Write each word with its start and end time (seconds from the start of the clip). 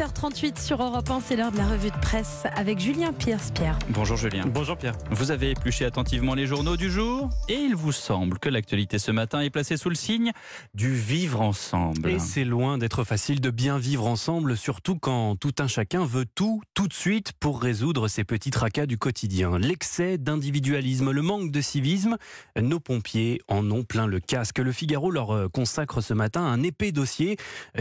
7h38 0.00 0.58
sur 0.58 0.82
Europe 0.82 1.10
1, 1.10 1.20
c'est 1.20 1.36
l'heure 1.36 1.52
de 1.52 1.58
la 1.58 1.68
revue 1.68 1.90
de 1.90 2.00
presse 2.00 2.44
avec 2.56 2.78
Julien 2.78 3.12
Pierce. 3.12 3.50
Pierre. 3.50 3.78
Bonjour 3.90 4.16
Julien. 4.16 4.44
Bonjour 4.46 4.78
Pierre. 4.78 4.94
Vous 5.10 5.30
avez 5.30 5.50
épluché 5.50 5.84
attentivement 5.84 6.34
les 6.34 6.46
journaux 6.46 6.78
du 6.78 6.90
jour 6.90 7.28
et 7.50 7.56
il 7.56 7.74
vous 7.74 7.92
semble 7.92 8.38
que 8.38 8.48
l'actualité 8.48 8.98
ce 8.98 9.10
matin 9.10 9.42
est 9.42 9.50
placée 9.50 9.76
sous 9.76 9.90
le 9.90 9.94
signe 9.94 10.32
du 10.72 10.94
vivre 10.94 11.42
ensemble. 11.42 12.08
Et 12.08 12.18
c'est 12.18 12.44
loin 12.44 12.78
d'être 12.78 13.04
facile 13.04 13.42
de 13.42 13.50
bien 13.50 13.76
vivre 13.76 14.06
ensemble, 14.06 14.56
surtout 14.56 14.96
quand 14.96 15.36
tout 15.36 15.52
un 15.58 15.66
chacun 15.66 16.06
veut 16.06 16.24
tout, 16.34 16.62
tout 16.72 16.88
de 16.88 16.94
suite, 16.94 17.34
pour 17.38 17.60
résoudre 17.60 18.08
ces 18.08 18.24
petits 18.24 18.50
tracas 18.50 18.86
du 18.86 18.96
quotidien. 18.96 19.58
L'excès 19.58 20.16
d'individualisme, 20.16 21.10
le 21.10 21.20
manque 21.20 21.50
de 21.50 21.60
civisme, 21.60 22.16
nos 22.58 22.80
pompiers 22.80 23.42
en 23.48 23.70
ont 23.70 23.84
plein 23.84 24.06
le 24.06 24.18
casque. 24.18 24.60
Le 24.60 24.72
Figaro 24.72 25.10
leur 25.10 25.50
consacre 25.52 26.00
ce 26.00 26.14
matin 26.14 26.40
un 26.40 26.62
épais 26.62 26.90
dossier, 26.90 27.36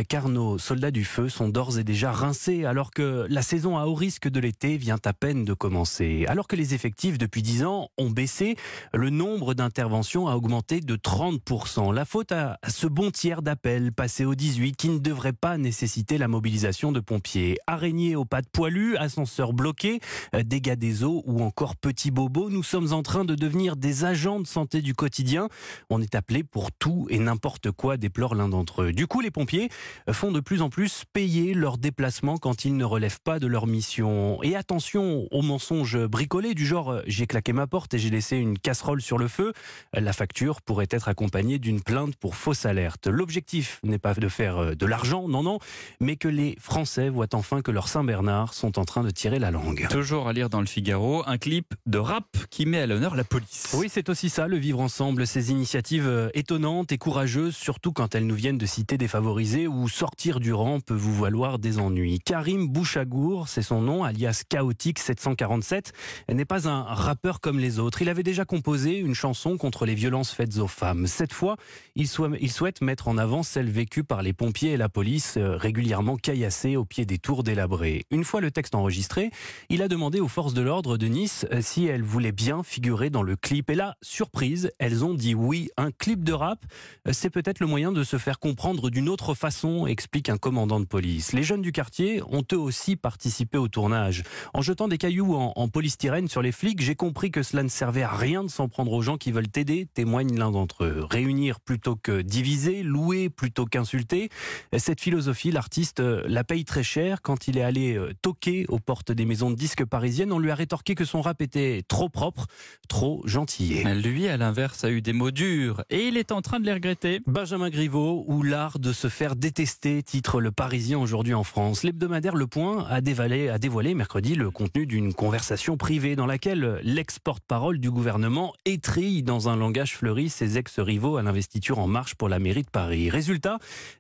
car 0.10 0.28
nos 0.28 0.58
soldats 0.58 0.92
du 0.92 1.06
feu 1.06 1.30
sont 1.30 1.48
d'ores 1.48 1.80
et 1.80 1.86
déjà 1.86 2.09
rincés 2.12 2.66
alors 2.66 2.92
que 2.92 3.26
la 3.30 3.42
saison 3.42 3.78
à 3.78 3.86
haut 3.86 3.94
risque 3.94 4.28
de 4.28 4.40
l'été 4.40 4.78
vient 4.78 5.00
à 5.06 5.14
peine 5.14 5.46
de 5.46 5.54
commencer. 5.54 6.26
Alors 6.28 6.48
que 6.48 6.56
les 6.56 6.74
effectifs 6.74 7.18
depuis 7.18 7.42
10 7.42 7.66
ans 7.66 7.90
ont 7.98 8.10
baissé, 8.10 8.56
le 8.94 9.10
nombre 9.10 9.54
d'interventions 9.54 10.28
a 10.28 10.36
augmenté 10.36 10.82
de 10.82 10.96
30%. 10.96 11.94
La 11.94 12.06
faute 12.06 12.32
à 12.32 12.58
ce 12.68 12.88
bon 12.88 13.12
tiers 13.12 13.42
d'appel 13.42 13.92
passé 13.92 14.26
au 14.26 14.36
18 14.36 14.76
qui 14.76 14.90
ne 14.90 15.00
devrait 15.00 15.34
pas 15.34 15.58
nécessiter 15.58 16.18
la 16.18 16.28
mobilisation 16.28 16.92
de 16.92 17.00
pompiers. 17.00 17.58
Araignées 17.68 18.16
aux 18.16 18.26
pattes 18.26 18.50
poilues, 18.50 18.98
ascenseurs 18.98 19.54
bloqués, 19.54 20.00
dégâts 20.44 20.76
des 20.76 21.04
eaux 21.04 21.24
ou 21.26 21.44
encore 21.44 21.76
petits 21.76 22.12
bobos, 22.12 22.50
nous 22.50 22.64
sommes 22.64 22.94
en 22.94 23.04
train 23.04 23.26
de 23.26 23.36
devenir 23.36 23.76
des 23.76 24.06
agents 24.06 24.40
de 24.40 24.48
santé 24.48 24.82
du 24.82 24.94
quotidien. 24.94 25.50
On 25.90 26.02
est 26.02 26.16
appelé 26.16 26.44
pour 26.44 26.72
tout 26.72 27.08
et 27.10 27.20
n'importe 27.20 27.72
quoi, 27.72 27.98
déplore 27.98 28.36
l'un 28.36 28.50
d'entre 28.50 28.84
eux. 28.84 28.92
Du 28.92 29.08
coup, 29.08 29.22
les 29.22 29.32
pompiers 29.32 29.70
font 30.12 30.32
de 30.32 30.40
plus 30.40 30.62
en 30.62 30.70
plus 30.70 31.04
payer 31.14 31.54
leurs 31.54 31.78
déplacements 32.00 32.38
quand 32.38 32.64
ils 32.64 32.78
ne 32.78 32.86
relèvent 32.86 33.20
pas 33.20 33.40
de 33.40 33.48
leur 33.48 33.68
mission. 33.68 34.42
Et 34.42 34.56
attention 34.56 35.28
aux 35.32 35.42
mensonges 35.42 35.98
bricolés 36.08 36.54
du 36.54 36.66
genre 36.66 37.02
j'ai 37.08 37.28
claqué 37.28 37.52
ma 37.52 37.68
porte 37.68 37.94
et 37.94 38.00
j'ai 38.00 38.10
laissé 38.10 38.38
une 38.38 38.58
casserole 38.58 39.02
sur 39.02 39.18
le 39.18 39.28
feu. 39.28 39.52
La 39.92 40.14
facture 40.14 40.62
pourrait 40.62 40.88
être 40.92 41.10
accompagnée 41.10 41.60
d'une 41.60 41.82
plainte 41.82 42.16
pour 42.16 42.38
fausse 42.38 42.66
alerte. 42.66 43.08
L'objectif 43.08 43.82
n'est 43.84 44.00
pas 44.00 44.14
de 44.14 44.30
faire 44.30 44.78
de 44.78 44.86
l'argent, 44.86 45.28
non, 45.28 45.44
non, 45.44 45.60
mais 46.00 46.16
que 46.16 46.30
les 46.30 46.56
Français 46.58 47.10
voient 47.10 47.28
enfin 47.34 47.62
que 47.62 47.70
leurs 47.70 47.90
Saint-Bernard 47.90 48.54
sont 48.54 48.80
en 48.80 48.86
train 48.86 49.04
de 49.04 49.12
tirer 49.12 49.38
la 49.38 49.52
langue. 49.52 49.86
Toujours 49.90 50.30
à 50.30 50.32
lire 50.32 50.50
dans 50.50 50.62
le 50.62 50.68
Figaro, 50.68 51.24
un 51.28 51.38
clip 51.38 51.74
de 51.86 51.98
rap 51.98 52.28
qui 52.50 52.66
met 52.66 52.80
à 52.80 52.88
l'honneur 52.88 53.18
la 53.18 53.26
police. 53.26 53.76
Oui, 53.78 53.88
c'est 53.92 54.08
aussi 54.08 54.30
ça, 54.30 54.48
le 54.48 54.56
vivre 54.56 54.80
ensemble, 54.80 55.28
ces 55.28 55.52
initiatives 55.52 56.32
étonnantes 56.34 56.94
et 56.94 56.98
courageuses, 56.98 57.58
surtout 57.58 57.92
quand 57.92 58.16
elles 58.16 58.26
nous 58.26 58.36
viennent 58.36 58.58
de 58.58 58.66
cités 58.66 58.98
défavorisées 58.98 59.68
où 59.68 59.90
sortir 59.90 60.40
du 60.40 60.54
rang 60.54 60.80
peut 60.80 60.94
vous 60.96 61.14
valoir 61.14 61.60
des 61.60 61.78
Karim 62.26 62.68
Bouchagour, 62.68 63.48
c'est 63.48 63.62
son 63.62 63.82
nom, 63.82 64.04
alias 64.04 64.44
Chaotique 64.48 65.00
747, 65.00 65.94
n'est 66.34 66.46
pas 66.46 66.68
un 66.68 66.84
rappeur 66.84 67.40
comme 67.40 67.58
les 67.58 67.80
autres. 67.80 68.02
Il 68.02 68.10
avait 68.10 68.24
déjà 68.24 68.44
composé 68.44 68.98
une 68.98 69.16
chanson 69.16 69.58
contre 69.58 69.86
les 69.86 69.96
violences 69.96 70.32
faites 70.32 70.58
aux 70.58 70.68
femmes. 70.68 71.08
Cette 71.08 71.32
fois, 71.32 71.56
il, 71.96 72.08
souhaite 72.08 72.82
mettre 72.82 73.08
en 73.08 73.18
avant 73.18 73.44
celles 73.44 73.70
vécues 73.70 74.04
par 74.04 74.22
les 74.22 74.34
pompiers 74.34 74.72
et 74.72 74.78
la 74.78 74.90
police, 74.90 75.36
euh, 75.38 75.56
régulièrement 75.56 76.18
caillassés 76.18 76.76
au 76.76 76.84
pied 76.84 77.06
des 77.06 77.18
tours 77.18 77.44
délabrées. 77.44 78.04
Une 78.12 78.26
fois 78.26 78.42
le 78.42 78.52
texte 78.52 78.76
enregistré, 78.76 79.32
il 79.70 79.82
a 79.82 79.88
demandé 79.88 80.20
aux 80.20 80.28
forces 80.28 80.54
de 80.54 80.62
l'ordre 80.62 80.98
de 80.98 81.08
Nice 81.08 81.46
euh, 81.54 81.62
si 81.62 81.86
elles 81.86 82.04
voulaient 82.04 82.34
bien 82.34 82.62
figurer 82.64 83.10
dans 83.10 83.24
le 83.24 83.38
clip. 83.38 83.70
Et 83.70 83.76
là, 83.76 83.96
surprise, 84.02 84.72
elles 84.80 85.06
ont 85.06 85.14
dit 85.14 85.34
oui. 85.34 85.70
Un 85.78 85.92
clip 85.92 86.24
de 86.24 86.34
rap, 86.34 86.66
euh, 87.08 87.14
c'est 87.14 87.30
peut-être 87.30 87.62
le 87.62 87.68
moyen 87.68 87.94
de 87.94 88.04
se 88.04 88.18
faire 88.18 88.40
comprendre 88.40 88.90
d'une 88.90 89.08
autre 89.08 89.34
façon, 89.34 89.88
explique 89.88 90.30
un 90.30 90.38
commandant 90.38 90.80
de 90.80 90.86
police. 90.86 91.32
Les 91.34 91.44
jeunes 91.44 91.62
du 91.62 91.69
quartier 91.72 92.22
ont 92.30 92.44
eux 92.54 92.58
aussi 92.58 92.96
participé 92.96 93.58
au 93.58 93.68
tournage. 93.68 94.24
En 94.54 94.62
jetant 94.62 94.88
des 94.88 94.98
cailloux 94.98 95.36
en, 95.36 95.54
en 95.56 95.68
polystyrène 95.68 96.28
sur 96.28 96.42
les 96.42 96.52
flics, 96.52 96.82
j'ai 96.82 96.96
compris 96.96 97.32
que 97.32 97.44
cela 97.44 97.64
ne 97.64 97.70
servait 97.70 98.04
à 98.04 98.16
rien 98.16 98.44
de 98.44 98.50
s'en 98.50 98.68
prendre 98.68 98.92
aux 98.92 99.02
gens 99.02 99.18
qui 99.18 99.32
veulent 99.32 99.48
t'aider, 99.48 99.88
témoigne 99.94 100.38
l'un 100.38 100.52
d'entre 100.52 100.84
eux. 100.84 101.06
Réunir 101.10 101.60
plutôt 101.60 101.96
que 101.96 102.22
diviser, 102.22 102.84
louer 102.84 103.30
plutôt 103.30 103.66
qu'insulter. 103.66 104.30
Cette 104.78 105.02
philosophie, 105.02 105.52
l'artiste 105.52 106.00
euh, 106.00 106.24
la 106.28 106.44
paye 106.44 106.66
très 106.66 106.84
cher. 106.84 107.22
Quand 107.22 107.48
il 107.48 107.58
est 107.58 107.62
allé 107.62 107.96
euh, 107.96 108.14
toquer 108.22 108.66
aux 108.70 108.80
portes 108.80 109.12
des 109.12 109.26
maisons 109.26 109.50
de 109.50 109.56
disques 109.56 109.86
parisiennes, 109.86 110.32
on 110.32 110.40
lui 110.40 110.52
a 110.52 110.56
rétorqué 110.56 110.96
que 110.96 111.06
son 111.06 111.22
rap 111.22 111.42
était 111.42 111.84
trop 111.88 112.10
propre, 112.10 112.48
trop 112.88 113.22
gentillé. 113.26 113.84
Lui, 113.96 114.28
à 114.28 114.38
l'inverse, 114.38 114.84
a 114.84 114.92
eu 114.92 115.02
des 115.02 115.14
mots 115.14 115.32
durs 115.32 115.84
et 115.90 116.08
il 116.08 116.18
est 116.18 116.32
en 116.32 116.42
train 116.42 116.60
de 116.60 116.66
les 116.66 116.74
regretter. 116.74 117.22
Benjamin 117.28 117.70
Griveaux, 117.70 118.24
ou 118.28 118.44
l'art 118.44 118.80
de 118.80 118.94
se 118.94 119.08
faire 119.08 119.36
détester, 119.36 120.04
titre 120.04 120.42
Le 120.42 120.52
Parisien 120.52 121.00
aujourd'hui 121.00 121.34
en 121.34 121.44
France. 121.44 121.59
L'hebdomadaire 121.84 122.36
Le 122.36 122.48
Point 122.48 122.86
a 122.90 123.02
dévoilé, 123.02 123.94
mercredi 123.94 124.36
le 124.36 124.50
contenu 124.50 124.86
d'une 124.86 125.14
conversation 125.14 125.76
privée 125.76 126.16
dans 126.16 126.26
laquelle 126.26 126.80
l'ex-porte-parole 126.84 127.80
du 127.80 127.92
gouvernement 127.92 128.54
étrille 128.66 129.24
dans 129.24 129.50
un 129.50 129.58
langage 129.58 129.98
fleuri 129.98 130.30
ses 130.30 130.58
ex-rivaux 130.58 131.18
à 131.18 131.22
l'investiture 131.22 131.80
en 131.80 131.88
marche 131.88 132.16
pour 132.16 132.30
la 132.30 132.40
mairie 132.40 132.64
de 132.64 132.70
Paris. 132.70 133.10
Résultat, 133.10 133.60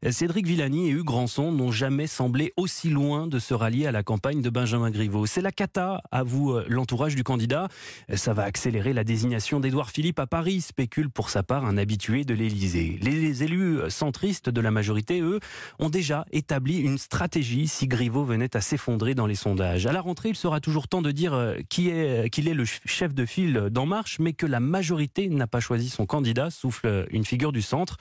Cédric 0.09 0.47
Villani 0.47 0.87
et 0.87 0.91
Hugues 0.91 1.05
Granson 1.05 1.51
n'ont 1.51 1.71
jamais 1.71 2.07
semblé 2.07 2.53
aussi 2.55 2.89
loin 2.89 3.27
de 3.27 3.39
se 3.39 3.53
rallier 3.53 3.87
à 3.87 3.91
la 3.91 4.03
campagne 4.03 4.41
de 4.41 4.49
Benjamin 4.49 4.89
Griveaux. 4.89 5.25
C'est 5.25 5.41
la 5.41 5.51
cata, 5.51 6.01
avoue 6.11 6.59
l'entourage 6.69 7.15
du 7.15 7.23
candidat. 7.23 7.67
Ça 8.15 8.33
va 8.33 8.43
accélérer 8.43 8.93
la 8.93 9.03
désignation 9.03 9.59
d'Édouard 9.59 9.91
Philippe 9.91 10.19
à 10.19 10.27
Paris, 10.27 10.61
spécule 10.61 11.09
pour 11.09 11.29
sa 11.29 11.43
part 11.43 11.65
un 11.65 11.77
habitué 11.77 12.23
de 12.23 12.33
l'Élysée. 12.33 12.99
Les 13.01 13.43
élus 13.43 13.79
centristes 13.89 14.49
de 14.49 14.61
la 14.61 14.71
majorité, 14.71 15.19
eux, 15.21 15.39
ont 15.79 15.89
déjà 15.89 16.25
établi 16.31 16.77
une 16.77 16.97
stratégie 16.97 17.48
si 17.67 17.87
Griveaux 17.87 18.23
venait 18.23 18.55
à 18.55 18.61
s'effondrer 18.61 19.15
dans 19.15 19.25
les 19.25 19.35
sondages. 19.35 19.85
À 19.85 19.91
la 19.91 20.01
rentrée, 20.01 20.29
il 20.29 20.35
sera 20.35 20.59
toujours 20.59 20.87
temps 20.87 21.01
de 21.01 21.11
dire 21.11 21.55
qui 21.69 21.89
est, 21.89 22.29
qu'il 22.29 22.47
est 22.47 22.53
le 22.53 22.65
chef 22.65 23.13
de 23.13 23.25
file 23.25 23.69
d'En 23.71 23.85
Marche, 23.85 24.19
mais 24.19 24.33
que 24.33 24.45
la 24.45 24.59
majorité 24.59 25.27
n'a 25.29 25.47
pas 25.47 25.59
choisi 25.59 25.89
son 25.89 26.05
candidat, 26.05 26.49
souffle 26.49 27.07
une 27.11 27.25
figure 27.25 27.51
du 27.51 27.61
centre. 27.61 27.97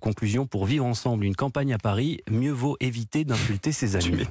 Conclusion 0.00 0.46
pour 0.46 0.66
vivre 0.66 0.84
ensemble 0.84 1.24
une 1.24 1.36
campagne 1.36 1.72
à 1.72 1.78
Paris, 1.78 2.20
mieux 2.30 2.52
vaut 2.52 2.76
éviter 2.80 3.24
d'insulter 3.24 3.72
ses 3.72 3.96
amis. 3.96 4.24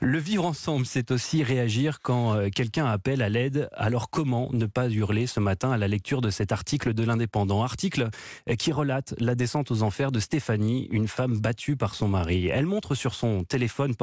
Le 0.00 0.18
vivre 0.18 0.44
ensemble, 0.44 0.86
c'est 0.86 1.10
aussi 1.10 1.42
réagir 1.42 2.00
quand 2.00 2.50
quelqu'un 2.50 2.86
appelle 2.86 3.22
à 3.22 3.28
l'aide. 3.28 3.68
Alors 3.72 4.10
comment 4.10 4.48
ne 4.52 4.66
pas 4.66 4.88
hurler 4.88 5.26
ce 5.26 5.40
matin 5.40 5.70
à 5.70 5.76
la 5.76 5.88
lecture 5.88 6.20
de 6.20 6.30
cet 6.30 6.52
article 6.52 6.94
de 6.94 7.04
l'Indépendant? 7.04 7.62
Article 7.62 8.08
qui 8.58 8.72
relate 8.72 9.14
la 9.18 9.34
descente 9.34 9.70
aux 9.70 9.82
enfers 9.82 10.12
de 10.12 10.20
Stéphanie, 10.20 10.88
une 10.90 11.08
femme 11.08 11.38
battue 11.38 11.76
par 11.76 11.94
son 11.94 12.08
mari. 12.08 12.48
Elle 12.48 12.66
montre 12.66 12.94
sur 12.94 13.14
son 13.14 13.44
téléphone 13.44 13.94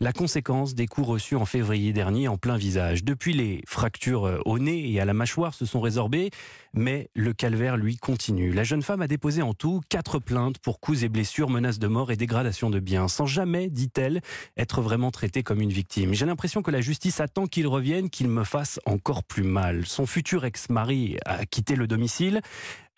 la 0.00 0.12
conséquence 0.12 0.74
des 0.74 0.86
coups 0.86 1.06
reçus 1.06 1.36
en 1.36 1.44
février 1.44 1.92
dernier 1.92 2.28
en 2.28 2.36
plein 2.36 2.56
visage. 2.56 3.04
Depuis, 3.04 3.32
les 3.32 3.62
fractures 3.66 4.40
au 4.44 4.58
nez 4.58 4.90
et 4.90 5.00
à 5.00 5.04
la 5.04 5.14
mâchoire 5.14 5.54
se 5.54 5.64
sont 5.64 5.80
résorbées, 5.80 6.30
mais 6.74 7.10
le 7.14 7.32
calvaire, 7.32 7.76
lui, 7.76 7.96
continue. 7.96 8.52
La 8.52 8.64
jeune 8.64 8.82
femme 8.82 9.02
a 9.02 9.06
déposé 9.06 9.42
en 9.42 9.54
tout 9.54 9.80
quatre 9.88 10.18
plaintes 10.18 10.58
pour 10.58 10.80
coups 10.80 11.02
et 11.02 11.08
blessures, 11.08 11.50
menaces 11.50 11.78
de 11.78 11.86
mort 11.86 12.10
et 12.10 12.16
dégradation 12.16 12.70
de 12.70 12.80
biens, 12.80 13.08
sans 13.08 13.26
jamais, 13.26 13.68
dit-elle, 13.68 14.20
être 14.56 14.80
vraiment 14.80 15.10
traitée 15.10 15.42
comme 15.42 15.60
une 15.60 15.72
victime. 15.72 16.14
J'ai 16.14 16.26
l'impression 16.26 16.62
que 16.62 16.70
la 16.70 16.80
justice 16.80 17.20
attend 17.20 17.46
qu'il 17.46 17.66
revienne, 17.66 18.10
qu'il 18.10 18.28
me 18.28 18.44
fasse 18.44 18.80
encore 18.86 19.24
plus 19.24 19.44
mal. 19.44 19.86
Son 19.86 20.06
futur 20.06 20.44
ex-mari 20.44 21.16
a 21.26 21.44
quitté 21.46 21.76
le 21.76 21.86
domicile. 21.86 22.40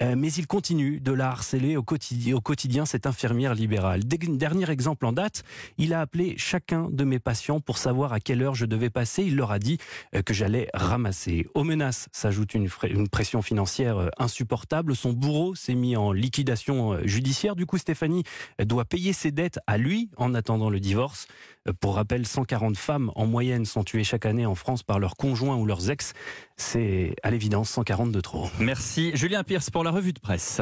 Mais 0.00 0.32
il 0.32 0.46
continue 0.46 1.00
de 1.00 1.12
la 1.12 1.30
harceler 1.30 1.76
au 1.76 1.82
quotidien, 1.82 2.84
cette 2.84 3.06
infirmière 3.06 3.54
libérale. 3.54 4.04
Dernier 4.04 4.70
exemple 4.70 5.06
en 5.06 5.12
date, 5.12 5.44
il 5.78 5.94
a 5.94 6.00
appelé 6.00 6.34
chacun 6.36 6.88
de 6.90 7.04
mes 7.04 7.18
patients 7.18 7.60
pour 7.60 7.78
savoir 7.78 8.12
à 8.12 8.20
quelle 8.20 8.42
heure 8.42 8.54
je 8.54 8.66
devais 8.66 8.90
passer. 8.90 9.22
Il 9.22 9.36
leur 9.36 9.52
a 9.52 9.58
dit 9.58 9.78
que 10.24 10.34
j'allais 10.34 10.68
ramasser. 10.74 11.46
Aux 11.54 11.64
menaces 11.64 12.08
s'ajoute 12.12 12.54
une, 12.54 12.68
une, 12.88 13.08
pression 13.08 13.40
financière 13.40 14.10
insupportable. 14.18 14.96
Son 14.96 15.12
bourreau 15.12 15.54
s'est 15.54 15.74
mis 15.74 15.96
en 15.96 16.12
liquidation 16.12 16.98
judiciaire. 17.04 17.54
Du 17.54 17.66
coup, 17.66 17.78
Stéphanie 17.78 18.24
doit 18.58 18.84
payer 18.84 19.12
ses 19.12 19.30
dettes 19.30 19.60
à 19.66 19.78
lui 19.78 20.10
en 20.16 20.34
attendant 20.34 20.70
le 20.70 20.80
divorce. 20.80 21.28
Pour 21.80 21.94
rappel, 21.94 22.26
140 22.26 22.76
femmes 22.76 23.10
en 23.14 23.26
moyenne 23.26 23.64
sont 23.64 23.84
tuées 23.84 24.04
chaque 24.04 24.26
année 24.26 24.44
en 24.44 24.54
France 24.54 24.82
par 24.82 24.98
leurs 24.98 25.16
conjoints 25.16 25.56
ou 25.56 25.64
leurs 25.64 25.88
ex. 25.88 26.12
C'est 26.56 27.14
à 27.22 27.30
l'évidence 27.30 27.70
140 27.70 28.12
de 28.12 28.20
trop. 28.20 28.50
Merci 28.58 29.12
Julien 29.14 29.44
Pierce 29.44 29.70
pour 29.70 29.82
la 29.84 29.90
revue 29.90 30.12
de 30.12 30.18
presse. 30.18 30.60